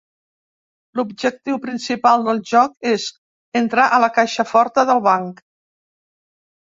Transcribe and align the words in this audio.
L'objectiu 0.99 1.59
principal 1.65 2.25
del 2.29 2.41
joc 2.53 2.73
és 2.93 3.05
entrar 3.63 3.85
a 3.91 4.01
la 4.05 4.13
caixa 4.19 4.47
forta 4.55 4.87
del 4.93 5.07
banc. 5.11 5.45